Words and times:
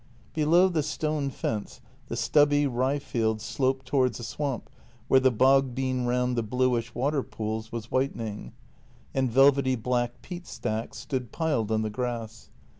Below 0.33 0.67
the 0.67 0.81
stone 0.81 1.29
fence 1.29 1.79
the 2.07 2.15
stubby 2.15 2.65
rye 2.65 2.97
field 2.97 3.39
sloped 3.39 3.85
towards 3.85 4.19
a 4.19 4.23
swamp 4.23 4.67
where 5.07 5.19
the 5.19 5.29
bog 5.29 5.75
bean 5.75 6.05
round 6.05 6.35
the 6.35 6.41
bluish 6.41 6.95
water 6.95 7.21
pools 7.21 7.71
was 7.71 7.91
whitening, 7.91 8.53
and 9.13 9.31
velvety 9.31 9.75
black 9.75 10.23
peat 10.23 10.47
stacks 10.47 10.97
stood 10.97 11.31
piled 11.31 11.71
on 11.71 11.83
the 11.83 11.91
grass. 11.91 12.49